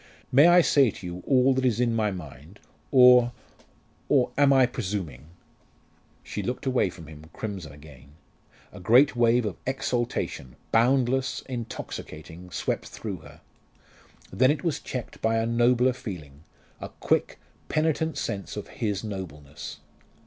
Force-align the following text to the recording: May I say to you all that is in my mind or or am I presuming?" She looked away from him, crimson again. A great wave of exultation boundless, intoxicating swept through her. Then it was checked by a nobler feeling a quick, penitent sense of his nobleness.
May 0.31 0.47
I 0.47 0.61
say 0.61 0.89
to 0.89 1.05
you 1.05 1.21
all 1.27 1.53
that 1.53 1.63
is 1.63 1.79
in 1.79 1.95
my 1.95 2.09
mind 2.09 2.59
or 2.89 3.33
or 4.09 4.31
am 4.35 4.51
I 4.51 4.65
presuming?" 4.65 5.27
She 6.23 6.41
looked 6.41 6.65
away 6.65 6.89
from 6.89 7.05
him, 7.05 7.25
crimson 7.33 7.71
again. 7.71 8.13
A 8.73 8.79
great 8.79 9.15
wave 9.15 9.45
of 9.45 9.57
exultation 9.67 10.55
boundless, 10.71 11.43
intoxicating 11.47 12.49
swept 12.49 12.87
through 12.87 13.17
her. 13.17 13.41
Then 14.33 14.49
it 14.49 14.63
was 14.63 14.79
checked 14.79 15.21
by 15.21 15.37
a 15.37 15.45
nobler 15.45 15.93
feeling 15.93 16.45
a 16.79 16.89
quick, 16.89 17.37
penitent 17.69 18.17
sense 18.17 18.57
of 18.57 18.69
his 18.69 19.03
nobleness. 19.03 19.81